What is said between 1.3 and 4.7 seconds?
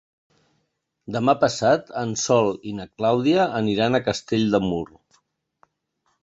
passat en Sol i na Clàudia aniran a Castell de